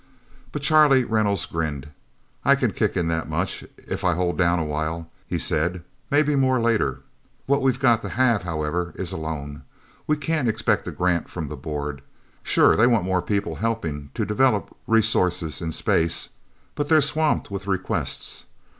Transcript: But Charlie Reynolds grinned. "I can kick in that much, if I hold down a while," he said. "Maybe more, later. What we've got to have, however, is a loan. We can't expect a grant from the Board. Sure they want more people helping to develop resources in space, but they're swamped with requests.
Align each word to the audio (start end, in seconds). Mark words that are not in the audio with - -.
But 0.51 0.63
Charlie 0.63 1.03
Reynolds 1.03 1.45
grinned. 1.45 1.89
"I 2.43 2.55
can 2.55 2.71
kick 2.73 2.97
in 2.97 3.07
that 3.09 3.29
much, 3.29 3.63
if 3.77 4.03
I 4.03 4.15
hold 4.15 4.35
down 4.35 4.57
a 4.57 4.65
while," 4.65 5.11
he 5.27 5.37
said. 5.37 5.83
"Maybe 6.09 6.35
more, 6.35 6.59
later. 6.59 7.01
What 7.45 7.61
we've 7.61 7.79
got 7.79 8.01
to 8.01 8.09
have, 8.09 8.41
however, 8.41 8.93
is 8.95 9.11
a 9.11 9.17
loan. 9.17 9.61
We 10.07 10.17
can't 10.17 10.49
expect 10.49 10.87
a 10.87 10.91
grant 10.91 11.29
from 11.29 11.49
the 11.49 11.55
Board. 11.55 12.01
Sure 12.41 12.75
they 12.75 12.87
want 12.87 13.05
more 13.05 13.21
people 13.21 13.53
helping 13.57 14.09
to 14.15 14.25
develop 14.25 14.75
resources 14.87 15.61
in 15.61 15.71
space, 15.71 16.29
but 16.73 16.87
they're 16.89 16.99
swamped 16.99 17.51
with 17.51 17.67
requests. 17.67 18.45